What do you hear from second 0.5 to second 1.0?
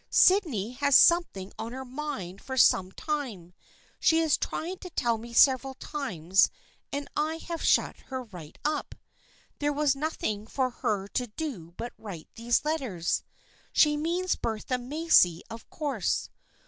has had